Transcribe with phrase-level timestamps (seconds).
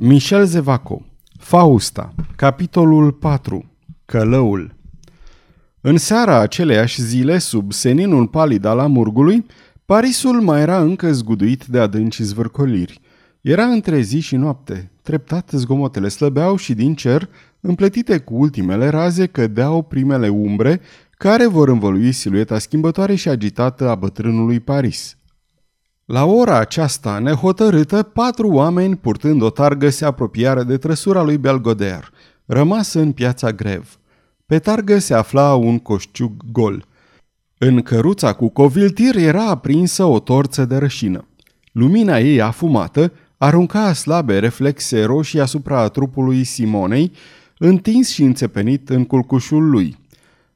[0.00, 1.06] Michel Zevaco
[1.38, 3.64] Fausta Capitolul 4
[4.04, 4.74] Călăul
[5.80, 9.46] În seara aceleiași zile, sub seninul palid al amurgului,
[9.84, 13.00] Parisul mai era încă zguduit de adânci zvârcoliri.
[13.40, 14.90] Era între zi și noapte.
[15.02, 17.28] Treptat zgomotele slăbeau și din cer,
[17.60, 20.80] împletite cu ultimele raze, cădeau primele umbre
[21.10, 25.12] care vor învălui silueta schimbătoare și agitată a bătrânului Paris–
[26.08, 32.10] la ora aceasta nehotărâtă, patru oameni purtând o targă se apropiară de trăsura lui Belgoder,
[32.46, 33.98] rămas în piața Grev.
[34.46, 36.86] Pe targă se afla un coșciug gol.
[37.58, 41.28] În căruța cu coviltir era aprinsă o torță de rășină.
[41.72, 47.12] Lumina ei afumată arunca slabe reflexe roșii asupra trupului Simonei,
[47.58, 49.96] întins și înțepenit în culcușul lui–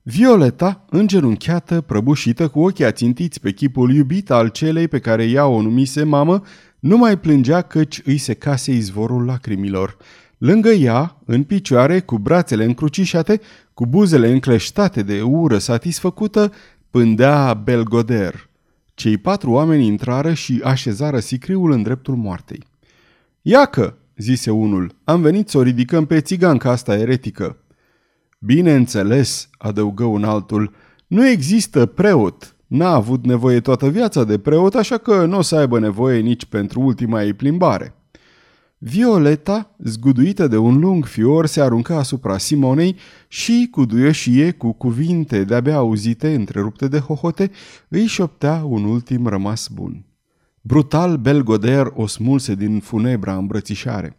[0.05, 5.63] Violeta, îngenunchiată, prăbușită, cu ochii ațintiți pe chipul iubit al celei pe care ea o
[5.63, 6.43] numise mamă,
[6.79, 9.97] nu mai plângea căci îi se case izvorul lacrimilor.
[10.39, 13.41] Lângă ea, în picioare, cu brațele încrucișate,
[13.75, 16.53] cu buzele încleștate de ură satisfăcută,
[16.91, 18.49] pândea Belgoder.
[18.95, 22.65] Cei patru oameni intrară și așezară sicriul în dreptul moartei.
[23.43, 27.57] Iacă, zise unul, am venit să o ridicăm pe țiganca asta eretică.
[28.45, 30.73] Bineînțeles, adăugă un altul,
[31.07, 32.57] nu există preot.
[32.67, 36.45] N-a avut nevoie toată viața de preot, așa că nu o să aibă nevoie nici
[36.45, 37.95] pentru ultima ei plimbare.
[38.79, 42.97] Violeta, zguduită de un lung fior, se arunca asupra Simonei
[43.29, 47.51] și, cu duioșie, cu cuvinte de-abia auzite, întrerupte de hohote,
[47.89, 50.05] îi șoptea un ultim rămas bun.
[50.61, 54.17] Brutal, Belgoder o smulse din funebra îmbrățișare.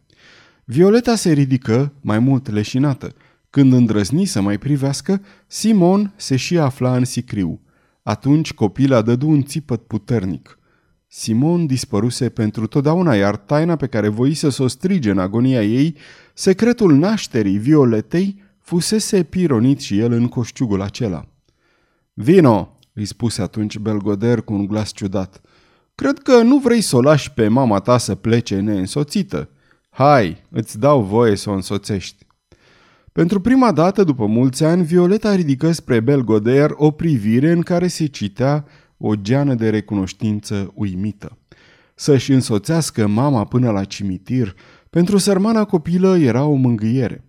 [0.65, 3.13] Violeta se ridică, mai mult leșinată.
[3.53, 7.61] Când îndrăzni să mai privească, Simon se și afla în sicriu.
[8.03, 10.59] Atunci copila dădu un țipăt puternic.
[11.07, 15.95] Simon dispăruse pentru totdeauna, iar taina pe care voise să o strige în agonia ei,
[16.33, 21.27] secretul nașterii Violetei, fusese pironit și el în coșciugul acela.
[22.13, 25.42] Vino, îi spuse atunci Belgoder cu un glas ciudat.
[25.95, 29.49] Cred că nu vrei să o lași pe mama ta să plece neînsoțită.
[29.89, 32.23] Hai, îți dau voie să o însoțești.
[33.13, 38.05] Pentru prima dată după mulți ani, Violeta ridică spre Belgoder o privire în care se
[38.05, 38.65] citea
[38.97, 41.37] o geană de recunoștință uimită.
[41.95, 44.55] Să-și însoțească mama până la cimitir,
[44.89, 47.23] pentru sărmana copilă era o mângâiere.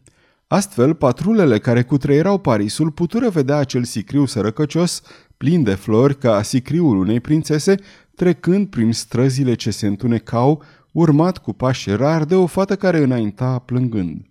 [0.47, 5.03] Astfel, patrulele care cutreierau Parisul putură vedea acel sicriu sărăcăcios,
[5.37, 7.75] plin de flori ca sicriul unei prințese,
[8.15, 10.63] trecând prin străzile ce se întunecau,
[10.93, 14.27] urmat cu pași rar de o fată care înainta plângând.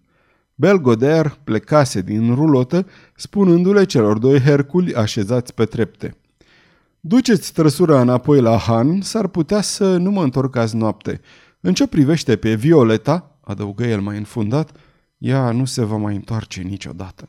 [0.55, 6.17] Belgoder plecase din rulotă, spunându-le celor doi herculi așezați pe trepte.
[6.99, 11.21] Duceți trăsura înapoi la Han, s-ar putea să nu mă întorc azi noapte.
[11.59, 14.77] În ce privește pe Violeta, adăugă el mai înfundat,
[15.17, 17.27] ea nu se va mai întoarce niciodată.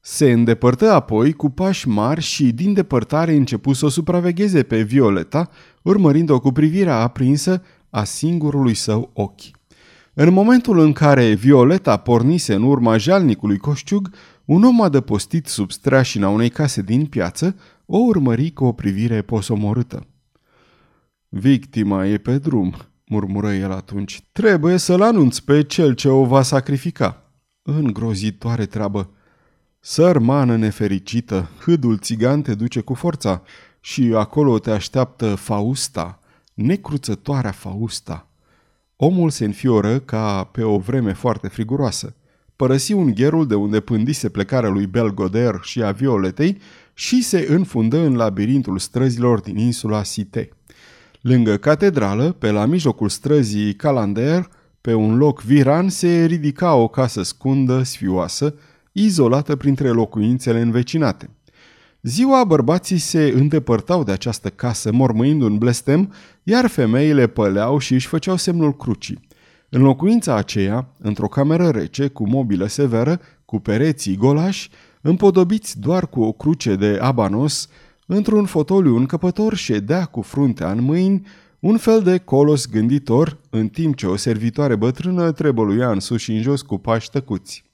[0.00, 5.48] Se îndepărtă apoi cu pași mari și din depărtare începu să o supravegheze pe Violeta,
[5.82, 9.61] urmărind-o cu privirea aprinsă a singurului său ochi.
[10.14, 14.10] În momentul în care Violeta pornise în urma jalnicului coșciug,
[14.44, 17.56] un om adăpostit sub streașina unei case din piață
[17.86, 20.06] o urmări cu o privire posomorâtă.
[21.28, 22.74] Victima e pe drum,
[23.06, 24.22] murmură el atunci.
[24.32, 27.30] Trebuie să-l anunț pe cel ce o va sacrifica.
[27.62, 29.10] Îngrozitoare treabă.
[29.80, 33.42] Sărmană nefericită, hâdul țigan te duce cu forța
[33.80, 36.20] și acolo te așteaptă Fausta,
[36.54, 38.26] necruțătoarea Fausta.
[39.04, 42.14] Omul se înfioră ca pe o vreme foarte friguroasă.
[42.56, 46.58] Părăsi ungherul de unde pândise plecarea lui Belgoder și a Violetei
[46.94, 50.48] și se înfundă în labirintul străzilor din insula Site.
[51.20, 54.48] Lângă catedrală, pe la mijlocul străzii Calander,
[54.80, 58.54] pe un loc viran, se ridica o casă scundă, sfioasă,
[58.92, 61.30] izolată printre locuințele învecinate.
[62.02, 68.06] Ziua bărbații se îndepărtau de această casă mormâind un blestem, iar femeile păleau și își
[68.06, 69.28] făceau semnul crucii.
[69.68, 76.22] În locuința aceea, într-o cameră rece, cu mobilă severă, cu pereții golași, împodobiți doar cu
[76.22, 77.68] o cruce de abanos,
[78.06, 81.26] într-un fotoliu încăpător ședea cu fruntea în mâini,
[81.58, 86.32] un fel de colos gânditor, în timp ce o servitoare bătrână trebăluia în sus și
[86.32, 87.64] în jos cu pași tăcuți.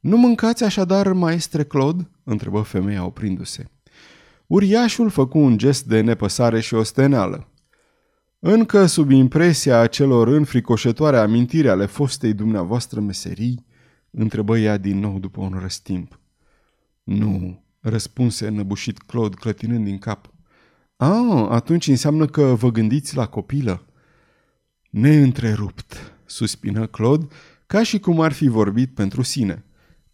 [0.00, 3.64] Nu mâncați așadar, maestre Claude?" Întrebă femeia oprindu-se.
[4.46, 7.48] Uriașul făcu un gest de nepăsare și osteneală.
[8.38, 13.66] Încă sub impresia acelor înfricoșătoare amintiri ale fostei dumneavoastră meserii,
[14.10, 16.20] întrebă ea din nou după un răstimp.
[17.02, 20.32] Nu, răspunse înăbușit Claude clătinând din cap.
[20.96, 23.86] A, atunci înseamnă că vă gândiți la copilă.
[24.90, 27.26] Neîntrerupt, suspină Claude,
[27.66, 29.64] ca și cum ar fi vorbit pentru sine.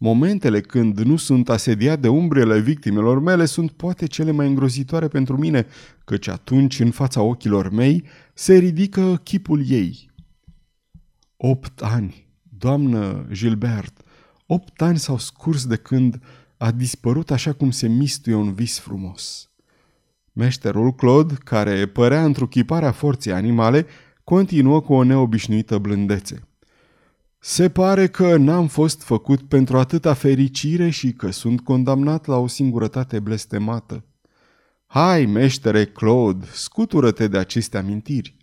[0.05, 5.37] Momentele când nu sunt asediat de umbrele victimelor mele sunt poate cele mai îngrozitoare pentru
[5.37, 5.65] mine,
[6.03, 8.03] căci atunci, în fața ochilor mei,
[8.33, 10.11] se ridică chipul ei.
[11.37, 14.01] Opt ani, doamnă Gilbert,
[14.45, 16.19] opt ani s-au scurs de când
[16.57, 19.49] a dispărut așa cum se mistuie un vis frumos.
[20.33, 23.85] Meșterul Claude, care părea întruchiparea forței animale,
[24.23, 26.47] continuă cu o neobișnuită blândețe.
[27.47, 32.47] Se pare că n-am fost făcut pentru atâta fericire și că sunt condamnat la o
[32.47, 34.03] singurătate blestemată.
[34.85, 38.37] Hai, meștere Claude, scutură-te de aceste amintiri.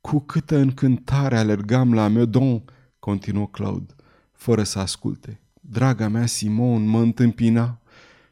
[0.00, 2.62] Cu câtă încântare alergam la Meudon,
[2.98, 3.94] continuă Claude,
[4.32, 5.40] fără să asculte.
[5.60, 7.80] Draga mea Simon mă întâmpina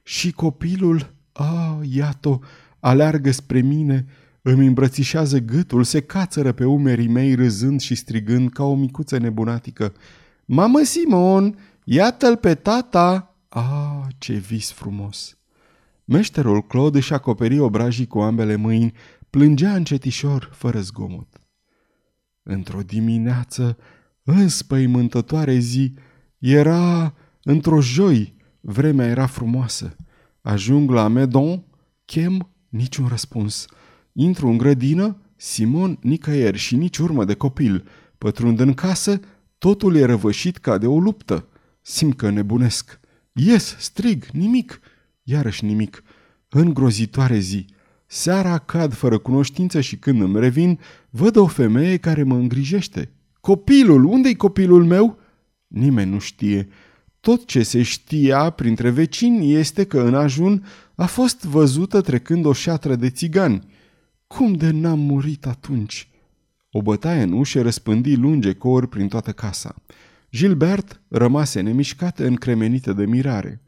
[0.02, 2.40] și copilul, ah, iată,
[2.80, 4.06] aleargă spre mine,
[4.46, 9.92] îmi îmbrățișează gâtul, se cațără pe umerii mei râzând și strigând ca o micuță nebunatică.
[10.44, 13.36] Mamă Simon, iată-l pe tata!
[13.48, 15.38] Ah, ce vis frumos!
[16.04, 18.92] Meșterul Claude își acoperi obrajii cu ambele mâini,
[19.30, 21.28] plângea încetișor, fără zgomot.
[22.42, 23.76] Într-o dimineață
[24.22, 25.94] înspăimântătoare zi,
[26.38, 29.96] era într-o joi, vremea era frumoasă.
[30.40, 31.64] Ajung la Medon,
[32.04, 33.66] chem niciun răspuns.
[34.16, 37.86] Intru în grădină, Simon nicăieri și nici urmă de copil.
[38.18, 39.20] Pătrund în casă,
[39.58, 41.48] totul e răvășit ca de o luptă.
[41.82, 43.00] Simt că nebunesc.
[43.32, 44.80] Ies, strig, nimic.
[45.22, 46.02] Iarăși nimic.
[46.48, 47.66] Îngrozitoare zi.
[48.06, 50.78] Seara cad fără cunoștință și când îmi revin,
[51.10, 53.10] văd o femeie care mă îngrijește.
[53.40, 55.18] Copilul, unde-i copilul meu?
[55.66, 56.68] Nimeni nu știe.
[57.20, 62.52] Tot ce se știa printre vecini este că în ajun a fost văzută trecând o
[62.52, 63.72] șatră de țigani.
[64.36, 66.08] Cum de n-am murit atunci?
[66.70, 69.74] O bătaie în ușă răspândi lunge cor prin toată casa.
[70.30, 73.62] Gilbert rămase nemișcat încremenită de mirare.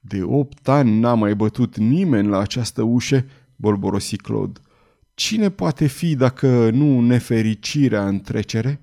[0.00, 3.24] De opt ani n-a mai bătut nimeni la această ușă,
[3.56, 4.60] bolborosi Claude.
[5.14, 8.80] Cine poate fi dacă nu nefericirea în trecere?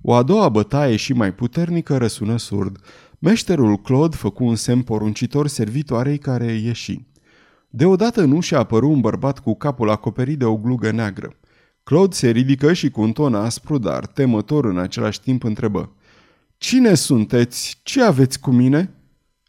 [0.00, 2.78] O a doua bătaie și mai puternică răsună surd.
[3.18, 7.10] Meșterul Claude făcu un semn poruncitor servitoarei care ieși.
[7.74, 11.36] Deodată în ușă apăru un bărbat cu capul acoperit de o glugă neagră.
[11.82, 15.92] Claude se ridică și cu un ton aspru, dar temător în același timp întrebă.
[16.56, 17.80] Cine sunteți?
[17.82, 18.94] Ce aveți cu mine?"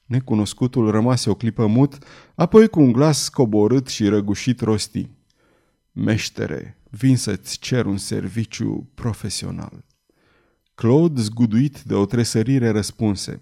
[0.05, 1.97] Necunoscutul rămase o clipă mut,
[2.35, 5.09] apoi cu un glas coborât și răgușit rosti.
[5.91, 9.85] Meștere, vin să-ți cer un serviciu profesional.
[10.75, 13.41] Claude, zguduit de o tresărire, răspunse.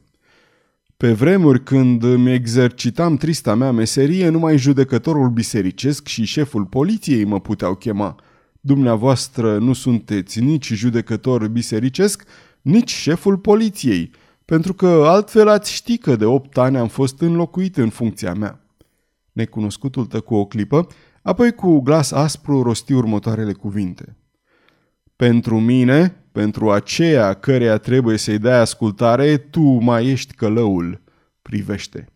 [1.01, 7.39] Pe vremuri când îmi exercitam trista mea meserie, numai judecătorul bisericesc și șeful poliției mă
[7.39, 8.15] puteau chema.
[8.59, 12.23] Dumneavoastră nu sunteți nici judecător bisericesc,
[12.61, 14.11] nici șeful poliției,
[14.45, 18.65] pentru că altfel ați ști că de opt ani am fost înlocuit în funcția mea.
[19.31, 20.87] Necunoscutul tăcu o clipă,
[21.21, 24.17] apoi cu glas aspru rosti următoarele cuvinte.
[25.15, 31.01] Pentru mine, pentru aceea căreia trebuie să-i dai ascultare, tu mai ești călăul.
[31.41, 32.07] Privește.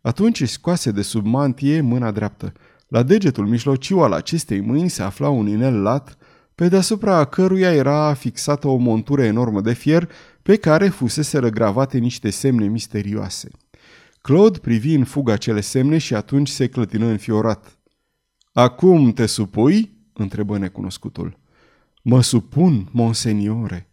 [0.00, 2.52] Atunci scoase de sub mantie mâna dreaptă.
[2.88, 6.16] La degetul mijlociu al acestei mâini se afla un inel lat,
[6.54, 10.10] pe deasupra căruia era fixată o montură enormă de fier,
[10.42, 13.48] pe care fusese răgravate niște semne misterioase.
[14.20, 17.78] Claude privi în fugă acele semne și atunci se clătină înfiorat.
[18.52, 21.39] Acum te supui?" întrebă necunoscutul.
[22.02, 23.88] Mă supun, monseniore.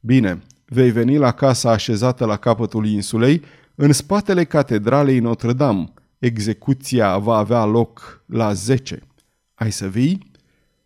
[0.00, 3.42] Bine, vei veni la casa așezată la capătul insulei,
[3.74, 5.92] în spatele catedralei Notre-Dame.
[6.18, 9.02] Execuția va avea loc la 10.
[9.54, 10.30] Ai să vii?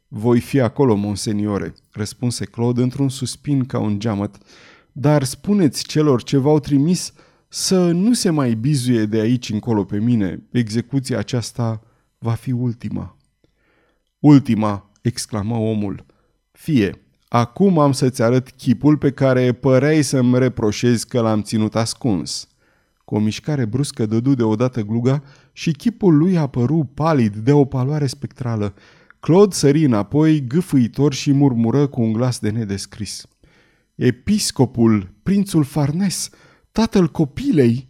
[0.09, 4.38] Voi fi acolo, monseniore, răspunse Claude într-un suspin ca un geamăt.
[4.92, 7.12] Dar spuneți celor ce v-au trimis
[7.49, 10.42] să nu se mai bizuie de aici încolo pe mine.
[10.50, 11.82] Execuția aceasta
[12.18, 13.16] va fi ultima.
[14.18, 16.04] Ultima, exclamă omul.
[16.62, 22.49] Fie, acum am să-ți arăt chipul pe care păreai să-mi reproșezi că l-am ținut ascuns.
[23.04, 28.07] Cu o mișcare bruscă dădu deodată gluga și chipul lui apăru palid de o paloare
[28.07, 28.75] spectrală.
[29.21, 33.26] Claude sări înapoi, gâfâitor și murmură cu un glas de nedescris.
[33.95, 36.31] Episcopul, prințul Farnes,
[36.73, 37.88] tatăl copilei.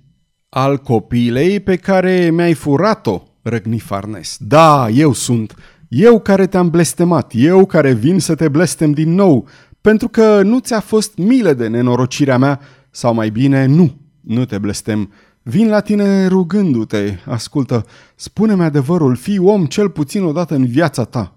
[0.48, 4.36] Al copilei pe care mi-ai furat-o, răgni Farnes.
[4.40, 5.54] Da, eu sunt.
[5.94, 9.48] Eu care te-am blestemat, eu care vin să te blestem din nou,
[9.80, 14.58] pentru că nu ți-a fost milă de nenorocirea mea, sau mai bine, nu, nu te
[14.58, 15.12] blestem.
[15.42, 21.34] Vin la tine rugându-te, ascultă, spune-mi adevărul, fii om cel puțin odată în viața ta.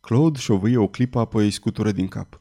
[0.00, 2.40] Claude șovăie o clipă, apoi scutură din cap.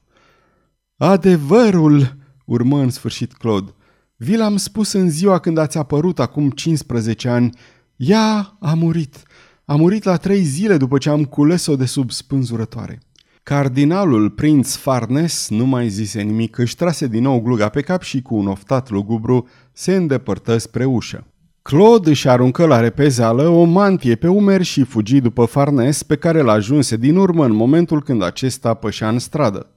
[0.98, 3.74] Adevărul, urmă în sfârșit Claude.
[4.15, 7.50] Vi l-am spus în ziua când ați apărut acum 15 ani.
[7.96, 9.24] Ea a murit.
[9.71, 12.99] A murit la trei zile după ce am cules-o de sub spânzurătoare.
[13.43, 18.21] Cardinalul prinț Farnes nu mai zise nimic, își trase din nou gluga pe cap și
[18.21, 21.27] cu un oftat lugubru se îndepărtă spre ușă.
[21.61, 26.41] Claude își aruncă la repezeală o mantie pe umeri și fugi după Farnes pe care
[26.41, 29.69] l-ajunse din urmă în momentul când acesta pășea în stradă.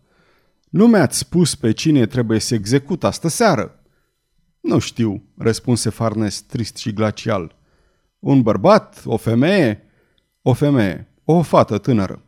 [0.70, 3.80] Nu mi-ați spus pe cine trebuie să execut astă seară?"
[4.60, 7.56] Nu știu," răspunse Farnes trist și glacial.
[8.18, 9.02] Un bărbat?
[9.04, 9.83] O femeie?"
[10.46, 11.08] O femeie.
[11.24, 12.22] O fată tânără."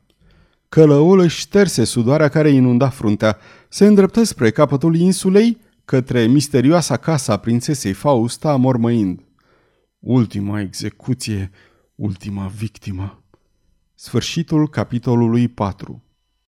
[0.68, 7.32] Călăul își șterse sudoarea care inunda fruntea, se îndreptă spre capătul insulei, către misterioasa casa
[7.32, 9.20] a prințesei Fausta, mormăind.
[9.99, 11.50] Ultima execuție,
[11.94, 13.23] ultima victimă.
[13.94, 16.05] Sfârșitul capitolului 4